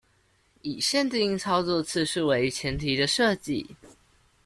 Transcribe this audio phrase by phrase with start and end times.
[0.63, 3.75] 以限定操作次數為前提的設計